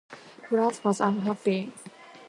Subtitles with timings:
[0.49, 1.71] France was unhappy.